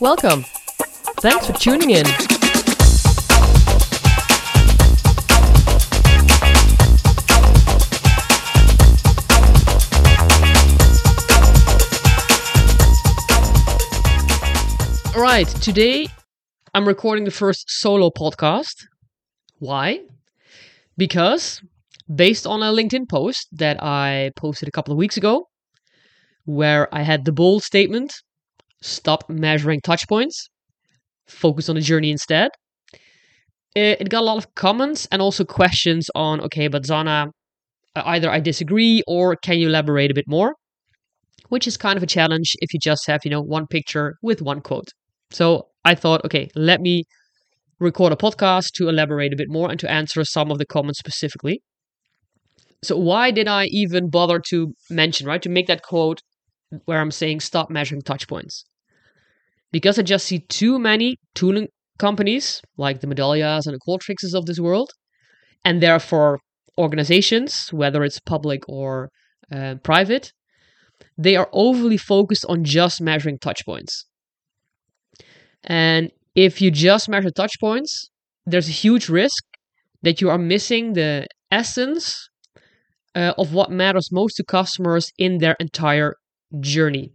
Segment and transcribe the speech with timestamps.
[0.00, 0.44] Welcome.
[1.18, 2.06] Thanks for tuning in.
[15.16, 16.06] All right, today
[16.72, 18.86] I'm recording the first solo podcast.
[19.58, 20.02] Why?
[20.96, 21.60] Because
[22.14, 25.48] based on a LinkedIn post that I posted a couple of weeks ago,
[26.44, 28.22] where I had the bold statement
[28.82, 30.48] stop measuring touch points,
[31.26, 32.50] focus on the journey instead.
[33.74, 37.28] It, got a lot of comments and also questions on okay, but Zanna,
[37.94, 40.54] uh, either I disagree or can you elaborate a bit more?
[41.48, 44.42] Which is kind of a challenge if you just have, you know, one picture with
[44.42, 44.88] one quote.
[45.30, 47.04] So I thought, okay, let me
[47.78, 50.98] record a podcast to elaborate a bit more and to answer some of the comments
[50.98, 51.62] specifically.
[52.82, 56.20] So why did I even bother to mention, right, to make that quote
[56.84, 58.64] where I'm saying stop measuring touch points?
[59.72, 64.46] Because I just see too many tooling companies like the Medallias and the Qualtrics's of
[64.46, 64.90] this world,
[65.64, 66.38] and therefore
[66.78, 69.10] organizations, whether it's public or
[69.52, 70.32] uh, private,
[71.16, 74.06] they are overly focused on just measuring touch points.
[75.64, 78.10] And if you just measure touch points,
[78.46, 79.44] there's a huge risk
[80.02, 82.28] that you are missing the essence
[83.14, 86.14] uh, of what matters most to customers in their entire
[86.60, 87.12] journey,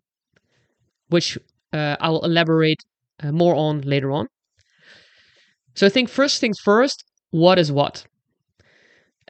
[1.10, 1.38] which
[1.72, 2.82] uh, I will elaborate
[3.22, 4.28] uh, more on later on.
[5.76, 8.06] So I think first things first, what is what?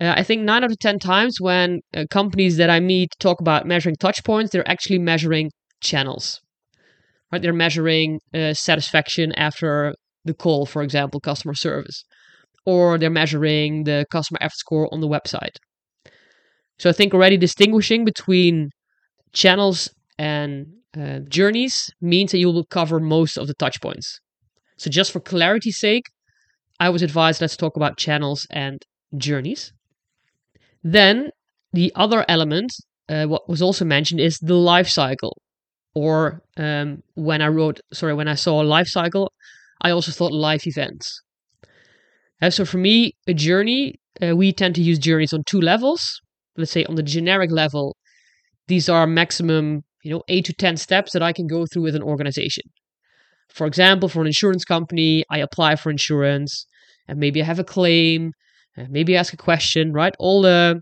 [0.02, 3.40] Uh, I think nine out of 10 times when uh, companies that I meet talk
[3.40, 6.42] about measuring touch points, they're actually measuring channels.
[7.32, 7.42] Right?
[7.42, 9.94] They're measuring uh, satisfaction after
[10.26, 12.04] the call, for example, customer service,
[12.66, 15.58] or they're measuring the customer effort score on the website.
[16.80, 18.70] So I think already distinguishing between
[19.34, 20.68] channels and
[20.98, 24.20] uh, journeys means that you will cover most of the touch points.
[24.78, 26.06] So just for clarity's sake,
[26.80, 28.82] I was advised let's talk about channels and
[29.18, 29.74] journeys.
[30.84, 31.32] Then
[31.72, 32.72] the other element,
[33.10, 35.42] uh, what was also mentioned, is the life cycle.
[35.96, 39.32] Or um, when I wrote, sorry, when I saw life cycle,
[39.82, 41.22] I also thought life events.
[42.42, 46.22] Uh, so for me, a journey, uh, we tend to use journeys on two levels.
[46.58, 47.96] Let's say on the generic level,
[48.68, 51.96] these are maximum, you know, eight to 10 steps that I can go through with
[51.96, 52.64] an organization.
[53.50, 56.66] For example, for an insurance company, I apply for insurance
[57.08, 58.32] and maybe I have a claim,
[58.76, 60.16] and maybe ask a question, right?
[60.20, 60.82] All the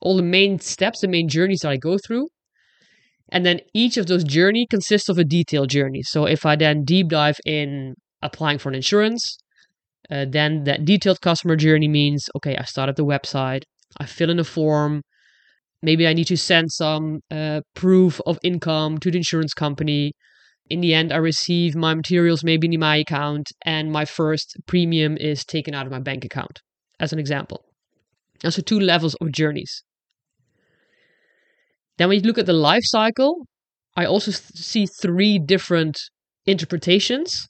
[0.00, 2.28] all the main steps, the main journeys that I go through.
[3.30, 6.02] And then each of those journey consists of a detailed journey.
[6.02, 9.38] So if I then deep dive in applying for an insurance,
[10.10, 13.62] uh, then that detailed customer journey means okay, I start at the website,
[13.98, 15.02] I fill in a form,
[15.84, 20.12] maybe I need to send some uh, proof of income to the insurance company.
[20.70, 25.16] In the end, I receive my materials maybe in my account, and my first premium
[25.18, 26.60] is taken out of my bank account,
[26.98, 27.64] as an example.
[28.42, 29.82] And so, two levels of journeys.
[31.98, 33.46] Then, when you look at the life cycle,
[33.94, 36.00] I also see three different
[36.46, 37.46] interpretations.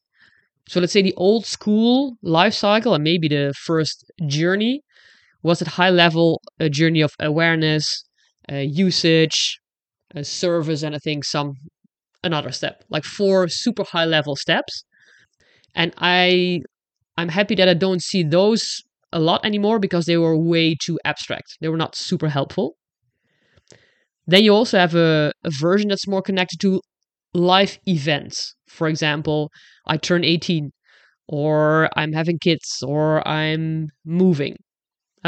[0.69, 4.81] So, let's say the old school life cycle, and maybe the first journey,
[5.43, 8.05] was at high level a journey of awareness,
[8.53, 9.59] usage,
[10.15, 11.55] uh, service, and I think some
[12.23, 14.85] another step, like four super high level steps.
[15.75, 16.61] And I
[17.17, 18.83] I'm happy that I don't see those
[19.13, 21.57] a lot anymore because they were way too abstract.
[21.61, 22.77] They were not super helpful.
[24.27, 26.81] Then you also have a, a version that's more connected to
[27.35, 28.55] life events.
[28.69, 29.51] For example,
[29.87, 30.71] I turn 18,
[31.29, 34.57] or I'm having kids, or I'm moving.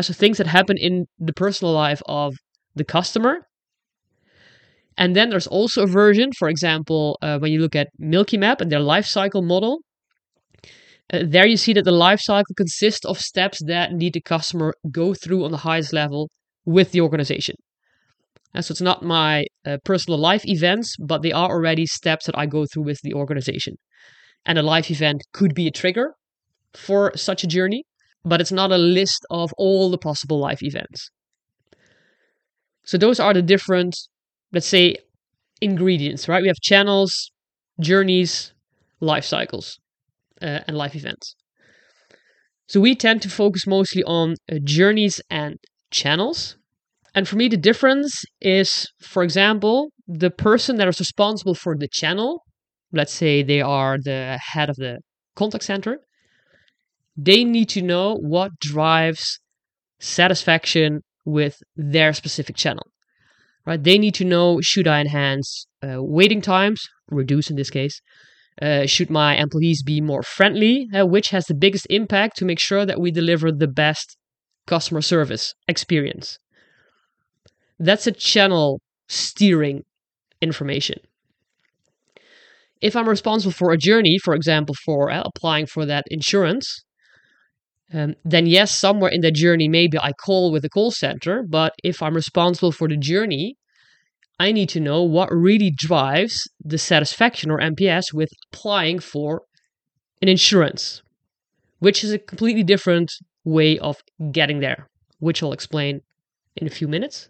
[0.00, 2.34] So things that happen in the personal life of
[2.76, 3.47] the customer.
[4.97, 8.60] And then there's also a version, for example, uh, when you look at Milky Map
[8.60, 9.81] and their life cycle model,
[11.12, 14.72] uh, there you see that the life cycle consists of steps that need the customer
[14.91, 16.31] go through on the highest level
[16.65, 17.56] with the organization.
[18.54, 22.39] And so it's not my uh, personal life events, but they are already steps that
[22.39, 23.74] I go through with the organization.
[24.47, 26.15] And a life event could be a trigger
[26.74, 27.84] for such a journey,
[28.24, 31.10] but it's not a list of all the possible life events.
[32.86, 33.97] So those are the different,
[34.53, 34.97] let's say,
[35.60, 36.42] ingredients, right?
[36.42, 37.30] We have channels,
[37.80, 38.53] journeys,
[39.00, 39.78] life cycles
[40.41, 41.34] uh, and life events.
[42.68, 45.59] So we tend to focus mostly on uh, journeys and
[45.91, 46.56] channels.
[47.15, 51.88] And for me, the difference is, for example, the person that is responsible for the
[51.88, 52.42] channel,
[52.92, 54.98] let's say they are the head of the
[55.34, 56.00] contact center,
[57.16, 59.41] they need to know what drives
[59.98, 62.86] satisfaction with their specific channel.
[63.66, 63.82] Right?
[63.82, 66.80] They need to know should I enhance uh, waiting times,
[67.10, 68.00] reduce in this case,
[68.62, 70.88] Uh, should my employees be more friendly?
[70.94, 74.16] Uh, which has the biggest impact to make sure that we deliver the best
[74.66, 76.38] customer service experience?
[77.78, 79.82] That's a channel steering
[80.40, 80.98] information.
[82.80, 86.85] If I'm responsible for a journey, for example, for uh, applying for that insurance,
[87.92, 91.44] um, then yes, somewhere in that journey, maybe I call with the call center.
[91.48, 93.56] But if I'm responsible for the journey,
[94.38, 99.42] I need to know what really drives the satisfaction or NPS with applying for
[100.21, 101.03] an insurance,
[101.78, 103.12] which is a completely different
[103.44, 103.97] way of
[104.33, 104.88] getting there,
[105.21, 106.00] which I'll explain
[106.56, 107.28] in a few minutes.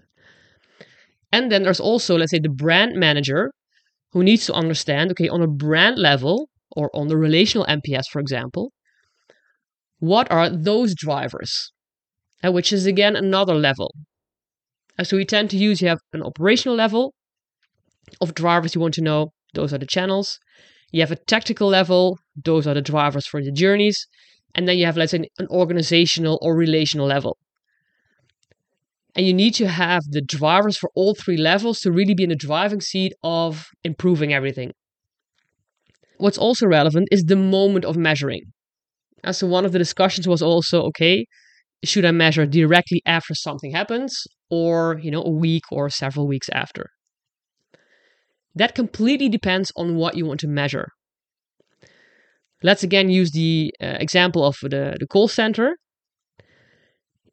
[1.32, 3.52] And then there's also, let's say, the brand manager
[4.12, 8.20] who needs to understand okay, on a brand level or on the relational NPS, for
[8.20, 8.72] example,
[9.98, 11.72] what are those drivers?
[12.44, 13.94] Uh, which is again another level.
[14.98, 17.14] Uh, so we tend to use you have an operational level
[18.20, 20.38] of drivers you want to know, those are the channels.
[20.92, 24.06] You have a tactical level, those are the drivers for the journeys.
[24.54, 27.36] And then you have, let's say, an organizational or relational level.
[29.14, 32.28] And you need to have the drivers for all three levels to really be in
[32.28, 34.72] the driving seat of improving everything.
[36.18, 38.52] What's also relevant is the moment of measuring.
[39.26, 41.26] And so one of the discussions was also okay,
[41.84, 46.48] should I measure directly after something happens or, you know, a week or several weeks
[46.52, 46.86] after?
[48.54, 50.88] That completely depends on what you want to measure.
[52.62, 55.76] Let's again use the uh, example of the, the call center.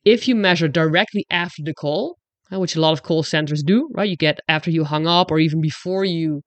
[0.04, 2.18] If you measure directly after the call,
[2.52, 4.10] uh, which a lot of call centers do, right?
[4.10, 6.42] You get after you hung up or even before you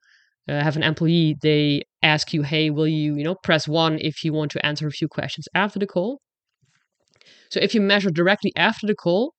[0.49, 4.25] uh, have an employee, they ask you, hey, will you, you know, press one if
[4.25, 6.20] you want to answer a few questions after the call.
[7.50, 9.35] So if you measure directly after the call,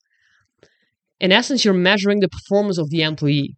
[1.19, 3.55] in essence, you're measuring the performance of the employee.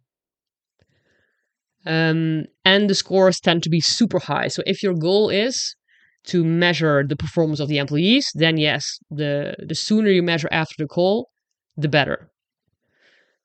[1.86, 4.48] Um, and the scores tend to be super high.
[4.48, 5.76] So if your goal is
[6.26, 10.74] to measure the performance of the employees, then yes, the, the sooner you measure after
[10.78, 11.30] the call,
[11.76, 12.30] the better.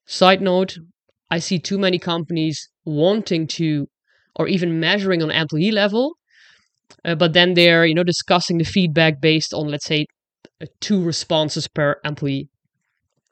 [0.06, 0.78] Side note,
[1.32, 3.88] I see too many companies wanting to
[4.36, 6.16] or even measuring on employee level.
[7.04, 10.06] Uh, but then they're, you know, discussing the feedback based on, let's say,
[10.62, 12.50] uh, two responses per employee.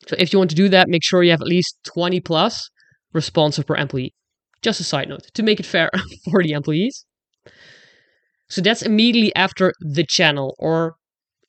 [0.08, 2.70] So if you want to do that, make sure you have at least 20 plus
[3.14, 4.14] responses per employee.
[4.62, 5.90] Just a side note to make it fair
[6.32, 7.06] for the employees.
[8.50, 10.96] So that's immediately after the channel, or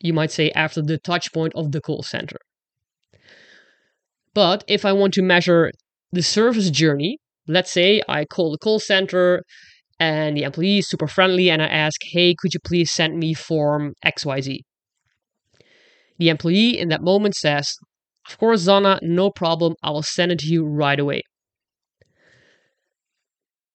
[0.01, 2.39] you might say after the touch point of the call center.
[4.35, 5.71] But if I want to measure
[6.12, 9.43] the service journey, let's say I call the call center
[10.00, 13.35] and the employee is super friendly and I ask, hey, could you please send me
[13.35, 14.58] form XYZ?
[16.19, 17.76] The employee in that moment says,
[18.29, 19.75] of course, Zanna, no problem.
[19.82, 21.23] I will send it to you right away.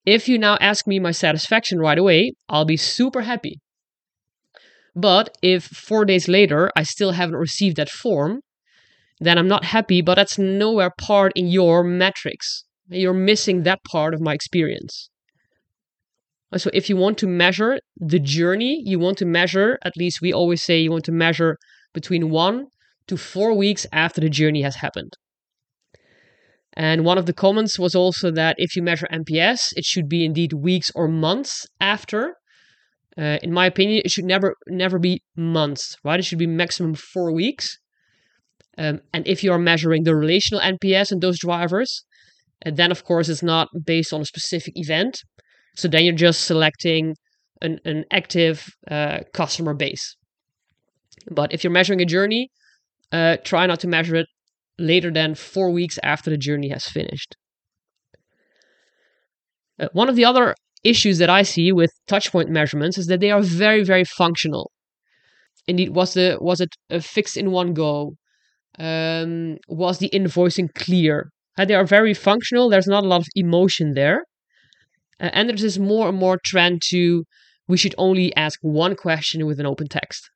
[0.06, 3.60] If you now ask me my satisfaction right away, I'll be super happy.
[4.96, 8.40] But if four days later I still haven't received that form,
[9.20, 12.64] then I'm not happy, but that's nowhere part in your metrics.
[12.90, 15.10] You're missing that part of my experience.
[16.56, 20.32] So if you want to measure the journey, you want to measure, at least we
[20.32, 21.56] always say you want to measure
[21.94, 22.66] between one
[23.06, 25.16] to four weeks after the journey has happened.
[26.74, 30.24] And one of the comments was also that if you measure NPS, it should be
[30.24, 32.34] indeed weeks or months after.
[33.18, 36.20] Uh, in my opinion, it should never never be months, right?
[36.20, 37.78] It should be maximum four weeks.
[38.78, 42.04] Um, and if you are measuring the relational NPS and those drivers,
[42.62, 45.22] and then, of course, it's not based on a specific event.
[45.76, 47.14] So then you're just selecting
[47.62, 50.16] an, an active uh, customer base.
[51.30, 52.50] But if you're measuring a journey,
[53.12, 54.26] uh, try not to measure it
[54.78, 57.36] later than four weeks after the journey has finished.
[59.78, 63.30] Uh, one of the other issues that I see with touchpoint measurements is that they
[63.30, 64.70] are very, very functional.
[65.66, 68.14] Indeed, was the was it fixed in one go?
[68.78, 71.30] Um, was the invoicing clear?
[71.58, 72.68] Uh, they are very functional.
[72.68, 74.24] There's not a lot of emotion there.
[75.20, 77.24] Uh, and there's this more and more trend to
[77.68, 80.28] we should only ask one question with an open text.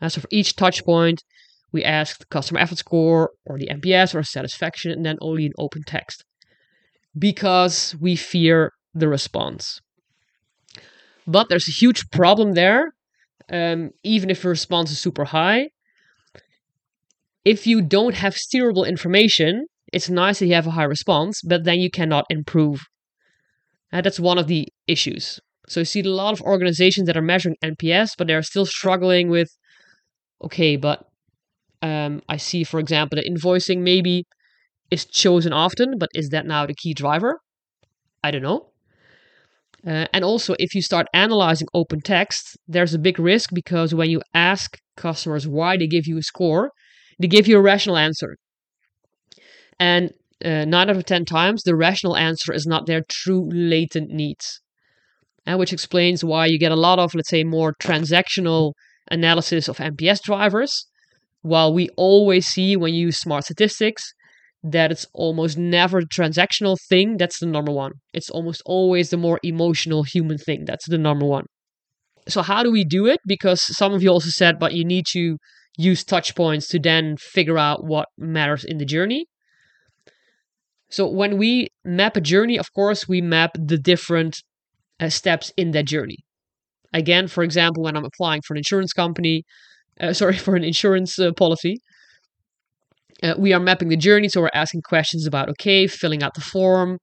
[0.00, 1.24] Uh, so for each touch point,
[1.72, 5.52] we ask the customer effort score or the NPS or satisfaction, and then only an
[5.58, 6.24] open text
[7.18, 9.80] because we fear the response.
[11.26, 12.92] But there's a huge problem there.
[13.50, 15.70] Um, even if the response is super high,
[17.44, 21.64] if you don't have steerable information, it's nice that you have a high response, but
[21.64, 22.80] then you cannot improve.
[23.90, 25.40] And that's one of the issues.
[25.68, 29.28] So you see a lot of organizations that are measuring NPS, but they're still struggling
[29.28, 29.48] with,
[30.42, 31.04] okay, but
[31.82, 34.24] um, I see, for example, that invoicing maybe
[34.90, 37.40] is chosen often, but is that now the key driver?
[38.24, 38.70] I don't know.
[39.86, 44.10] Uh, and also, if you start analyzing open text, there's a big risk because when
[44.10, 46.72] you ask customers why they give you a score,
[47.20, 48.36] they give you a rational answer.
[49.78, 50.10] And
[50.44, 54.60] uh, nine out of 10 times, the rational answer is not their true latent needs.
[55.46, 58.72] And which explains why you get a lot of, let's say, more transactional
[59.10, 60.86] analysis of NPS drivers,
[61.42, 64.12] while we always see when you use smart statistics
[64.62, 67.92] that it's almost never the transactional thing that's the number one.
[68.12, 71.44] It's almost always the more emotional human thing that's the number one.
[72.28, 73.20] So, how do we do it?
[73.26, 75.38] Because some of you also said, but you need to
[75.78, 79.26] use touch points to then figure out what matters in the journey.
[80.90, 84.42] So, when we map a journey, of course, we map the different
[85.00, 86.18] uh, steps in that journey.
[86.92, 89.44] Again, for example, when I'm applying for an insurance company,
[90.00, 91.78] uh, sorry, for an insurance uh, policy,
[93.22, 94.28] uh, we are mapping the journey.
[94.28, 96.98] So we're asking questions about, okay, filling out the form.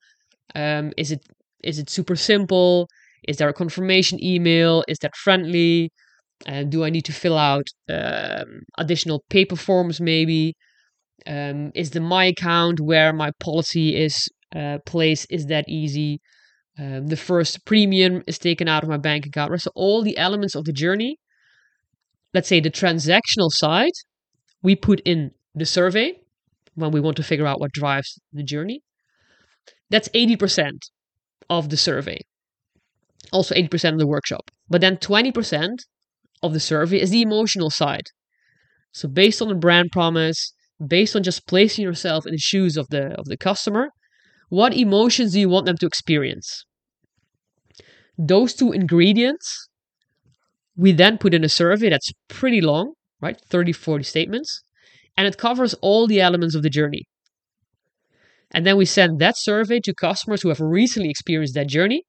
[0.55, 1.21] Um, is it
[1.63, 2.87] is it super simple?
[3.27, 4.83] Is there a confirmation email?
[4.87, 5.91] Is that friendly?
[6.45, 10.53] And do I need to fill out um, additional paper forms maybe?
[11.27, 15.27] Um, is the my account where my policy is uh, placed?
[15.29, 16.19] Is that easy?
[16.77, 19.51] Um, the first premium is taken out of my bank account.
[19.51, 19.61] Right?
[19.61, 21.17] So all the elements of the journey,
[22.33, 23.93] let's say the transactional side,
[24.61, 26.13] we put in the survey
[26.75, 28.81] when we want to figure out what drives the journey.
[29.89, 30.71] That's 80%
[31.49, 32.19] of the survey.
[33.31, 34.51] Also 80% of the workshop.
[34.69, 35.69] But then 20%
[36.43, 38.07] of the survey is the emotional side.
[38.91, 40.53] So based on the brand promise,
[40.85, 43.89] based on just placing yourself in the shoes of the of the customer,
[44.49, 46.65] what emotions do you want them to experience?
[48.17, 49.67] Those two ingredients,
[50.75, 53.39] we then put in a survey that's pretty long, right?
[53.49, 54.61] 30, 40 statements,
[55.17, 57.03] and it covers all the elements of the journey.
[58.51, 62.03] And then we send that survey to customers who have recently experienced that journey.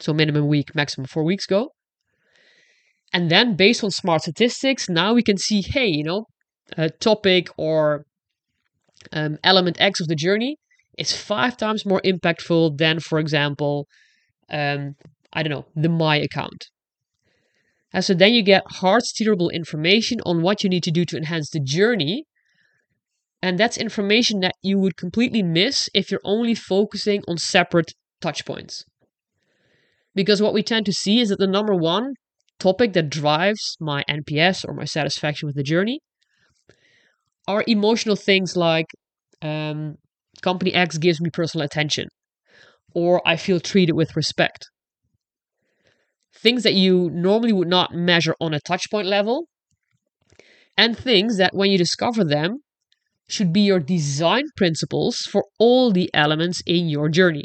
[0.00, 1.70] So minimum week, maximum four weeks ago.
[3.12, 6.24] And then based on smart statistics, now we can see, hey, you know,
[6.76, 8.04] a topic or
[9.12, 10.56] um, element X of the journey
[10.98, 13.86] is five times more impactful than, for example,
[14.50, 14.94] um,
[15.32, 16.66] I don't know, the My account.
[17.92, 21.16] And so then you get hard steerable information on what you need to do to
[21.16, 22.24] enhance the journey.
[23.42, 28.46] And that's information that you would completely miss if you're only focusing on separate touch
[28.46, 28.84] points.
[30.14, 32.14] Because what we tend to see is that the number one
[32.58, 36.00] topic that drives my NPS or my satisfaction with the journey
[37.48, 38.86] are emotional things like
[39.42, 39.96] um,
[40.42, 42.08] company X gives me personal attention,
[42.94, 44.66] or I feel treated with respect,
[46.34, 49.46] things that you normally would not measure on a touchpoint level,
[50.76, 52.58] and things that when you discover them
[53.28, 57.44] should be your design principles for all the elements in your journey.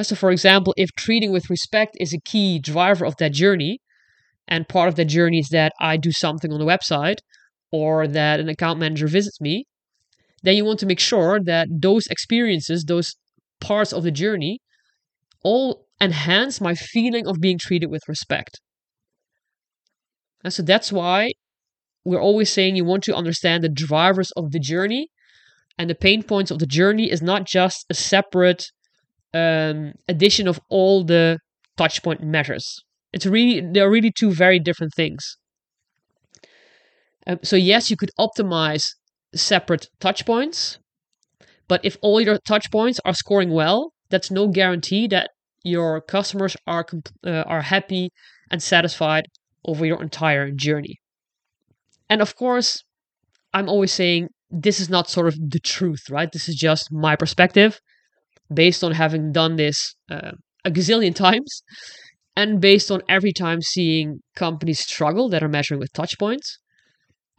[0.00, 3.80] So, for example, if treating with respect is a key driver of that journey,
[4.48, 7.18] and part of that journey is that I do something on the website
[7.72, 9.64] or that an account manager visits me,
[10.42, 13.16] then you want to make sure that those experiences, those
[13.60, 14.58] parts of the journey,
[15.42, 18.60] all enhance my feeling of being treated with respect.
[20.44, 21.30] And so that's why
[22.04, 25.08] we're always saying you want to understand the drivers of the journey
[25.78, 28.66] and the pain points of the journey is not just a separate
[29.32, 31.38] um, addition of all the
[31.78, 32.82] touchpoint measures.
[33.12, 35.36] It's really they're really two very different things.
[37.26, 38.84] Um, so yes, you could optimize
[39.34, 40.78] separate touchpoints,
[41.68, 45.30] but if all your touchpoints are scoring well, that's no guarantee that
[45.64, 46.84] your customers are
[47.24, 48.10] uh, are happy
[48.50, 49.26] and satisfied
[49.64, 50.96] over your entire journey.
[52.10, 52.82] And of course,
[53.54, 56.30] I'm always saying this is not sort of the truth, right?
[56.30, 57.80] This is just my perspective
[58.52, 60.32] based on having done this uh,
[60.64, 61.62] a gazillion times
[62.36, 66.58] and based on every time seeing companies struggle that are measuring with touch points.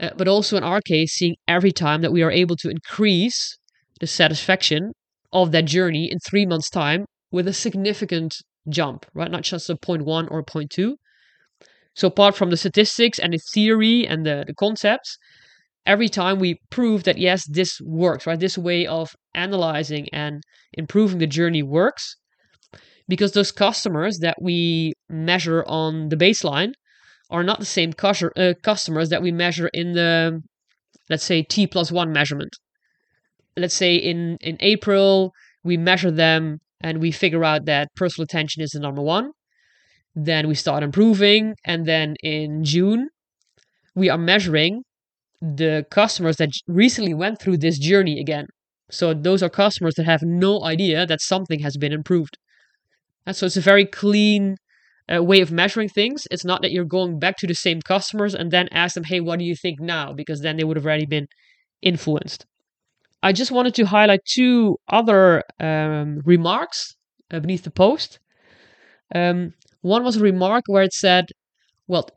[0.03, 3.57] Uh, but also in our case, seeing every time that we are able to increase
[4.01, 4.91] the satisfaction
[5.31, 8.35] of that journey in three months' time with a significant
[8.67, 9.31] jump, right?
[9.31, 10.95] Not just a 0.1 or a 0.2.
[11.95, 15.17] So apart from the statistics and the theory and the, the concepts,
[15.85, 18.39] every time we prove that yes, this works, right?
[18.39, 20.43] This way of analyzing and
[20.73, 22.17] improving the journey works.
[23.07, 26.73] Because those customers that we measure on the baseline
[27.29, 30.41] are not the same uh, customers that we measure in the,
[31.09, 32.55] let's say, T plus one measurement.
[33.55, 35.31] Let's say in, in April,
[35.63, 39.31] we measure them and we figure out that personal attention is the number one.
[40.15, 41.55] Then we start improving.
[41.65, 43.09] And then in June,
[43.95, 44.83] we are measuring
[45.41, 48.47] the customers that recently went through this journey again.
[48.91, 52.37] So those are customers that have no idea that something has been improved.
[53.25, 54.57] And so it's a very clean
[55.13, 56.27] uh, way of measuring things.
[56.31, 59.19] It's not that you're going back to the same customers and then ask them, hey,
[59.19, 60.13] what do you think now?
[60.13, 61.27] Because then they would have already been
[61.81, 62.45] influenced.
[63.21, 66.95] I just wanted to highlight two other um, remarks
[67.31, 68.19] uh, beneath the post.
[69.15, 71.25] Um, one was a remark where it said,
[71.87, 72.09] well,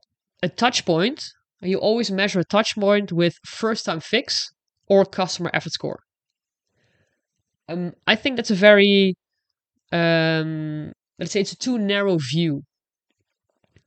[0.42, 1.24] a touch point,
[1.62, 4.52] you always measure a touch point with first time fix
[4.88, 6.00] or customer effort score.
[7.68, 9.16] Um, I think that's a very,
[9.92, 12.62] um, let's say it's a too narrow view.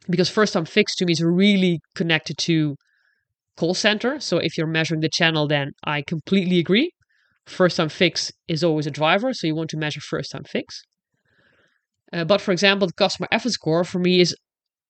[0.09, 2.75] Because first time fix to me is really connected to
[3.57, 4.19] call center.
[4.19, 6.91] So if you're measuring the channel, then I completely agree.
[7.45, 10.81] First time fix is always a driver, so you want to measure first time fix.
[12.13, 14.35] Uh, but for example, the customer effort score for me is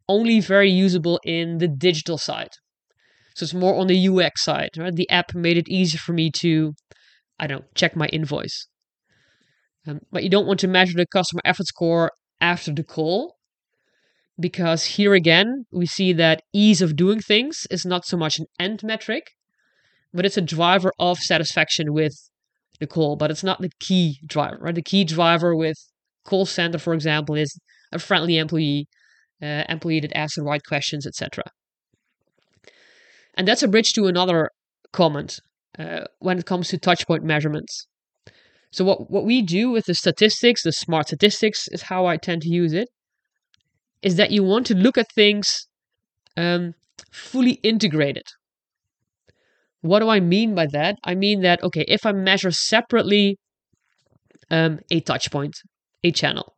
[0.08, 2.50] only very usable in the digital side.
[3.36, 4.70] So it's more on the UX side.
[4.78, 4.94] Right?
[4.94, 6.74] The app made it easy for me to,
[7.40, 8.68] I don't know, check my invoice.
[9.88, 12.12] Um, but you don't want to measure the customer effort score
[12.42, 13.36] after the call
[14.40, 18.46] because here again, we see that ease of doing things is not so much an
[18.60, 19.32] end metric,
[20.14, 22.14] but it's a driver of satisfaction with
[22.80, 24.58] the call, but it's not the key driver.
[24.62, 24.76] Right?
[24.76, 25.78] The key driver with
[26.26, 27.60] call center, for example, is
[27.92, 28.88] a friendly employee,
[29.42, 31.44] uh, employee that asks the right questions, etc.
[33.36, 34.52] And that's a bridge to another
[34.92, 35.40] comment
[35.78, 37.88] uh, when it comes to touchpoint measurements.
[38.72, 42.44] So what, what we do with the statistics, the smart statistics is how I tend
[42.44, 42.90] to use it,
[44.02, 45.68] is that you want to look at things
[46.38, 46.74] um,
[47.12, 48.24] fully integrated.
[49.82, 50.98] What do I mean by that?
[51.04, 53.38] I mean that, okay, if I measure separately
[54.52, 55.56] um, a touch point,
[56.04, 56.54] a channel,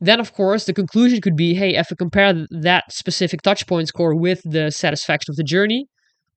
[0.00, 3.88] then of course the conclusion could be hey, if I compare that specific touch point
[3.88, 5.86] score with the satisfaction of the journey,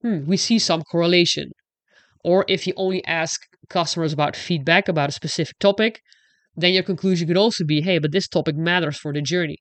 [0.01, 1.51] hmm, we see some correlation.
[2.23, 6.01] Or if you only ask customers about feedback about a specific topic,
[6.55, 9.57] then your conclusion could also be hey, but this topic matters for the journey.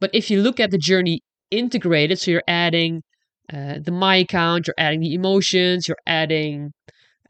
[0.00, 3.02] But if you look at the journey integrated, so you're adding
[3.52, 6.72] uh, the my account, you're adding the emotions, you're adding,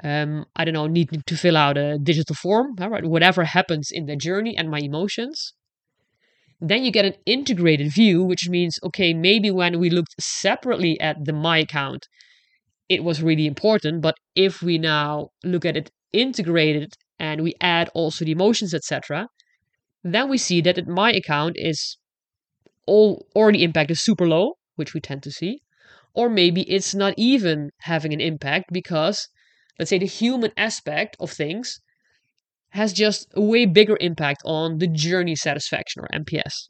[0.02, 3.04] um, I don't know, needing to fill out a digital form, right?
[3.04, 5.54] Whatever happens in the journey and my emotions.
[6.60, 11.24] Then you get an integrated view, which means, okay, maybe when we looked separately at
[11.24, 12.08] the my account,
[12.88, 14.02] it was really important.
[14.02, 19.28] But if we now look at it integrated and we add also the emotions, etc.,
[20.04, 21.98] then we see that my account is
[22.86, 25.60] all or the impact is super low, which we tend to see,
[26.14, 29.28] or maybe it's not even having an impact because
[29.78, 31.80] let's say the human aspect of things
[32.70, 36.68] has just a way bigger impact on the journey satisfaction or NPS.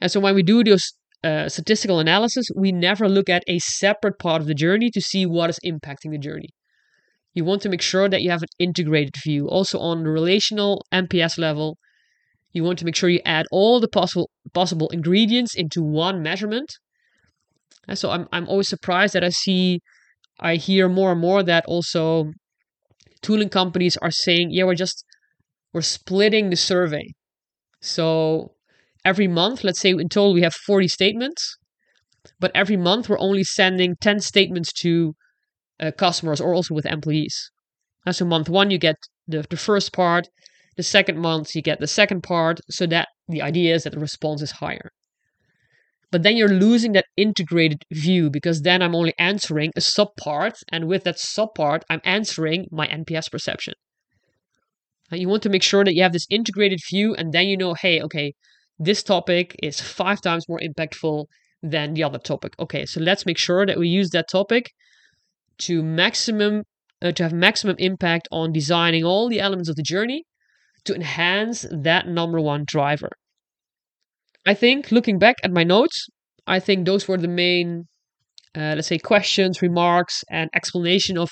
[0.00, 0.92] And so when we do those
[1.24, 5.24] uh, statistical analysis, we never look at a separate part of the journey to see
[5.26, 6.50] what is impacting the journey.
[7.36, 9.46] You want to make sure that you have an integrated view.
[9.46, 11.76] Also on the relational NPS level,
[12.54, 16.72] you want to make sure you add all the possible possible ingredients into one measurement.
[17.86, 19.80] And so I'm I'm always surprised that I see
[20.40, 22.32] I hear more and more that also
[23.20, 25.04] tooling companies are saying, yeah, we're just
[25.74, 27.04] we're splitting the survey.
[27.82, 28.52] So
[29.04, 31.58] every month, let's say in total we have 40 statements,
[32.40, 35.14] but every month we're only sending 10 statements to
[35.80, 37.50] uh, customers or also with employees.
[38.04, 40.28] And so month one, you get the, the first part.
[40.76, 42.60] The second month, you get the second part.
[42.70, 44.90] So that the idea is that the response is higher.
[46.12, 50.62] But then you're losing that integrated view because then I'm only answering a subpart.
[50.70, 53.74] And with that subpart, I'm answering my NPS perception.
[55.10, 57.56] And you want to make sure that you have this integrated view and then you
[57.56, 58.34] know, hey, okay,
[58.78, 61.26] this topic is five times more impactful
[61.62, 62.54] than the other topic.
[62.58, 64.72] Okay, so let's make sure that we use that topic
[65.58, 66.62] to maximum
[67.02, 70.24] uh, to have maximum impact on designing all the elements of the journey
[70.84, 73.10] to enhance that number one driver.
[74.46, 76.06] I think looking back at my notes,
[76.46, 77.88] I think those were the main,
[78.54, 81.30] uh, let's say, questions, remarks, and explanation of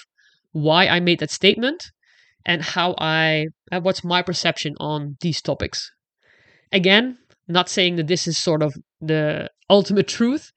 [0.53, 1.85] why I made that statement
[2.45, 5.91] and how I, uh, what's my perception on these topics.
[6.73, 10.51] Again, not saying that this is sort of the ultimate truth.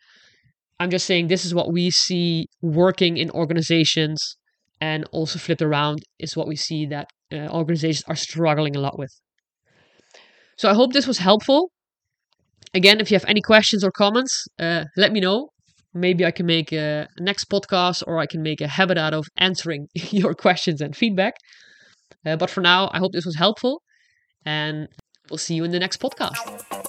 [0.80, 4.38] I'm just saying this is what we see working in organizations
[4.80, 8.98] and also flipped around is what we see that uh, organizations are struggling a lot
[8.98, 9.12] with.
[10.58, 11.72] So I hope this was helpful.
[12.74, 15.50] Again, if you have any questions or comments, uh, let me know.
[15.94, 19.26] Maybe I can make a next podcast or I can make a habit out of
[19.38, 21.34] answering your questions and feedback.
[22.26, 23.82] Uh, but for now, I hope this was helpful
[24.46, 24.88] and
[25.30, 26.87] we'll see you in the next podcast.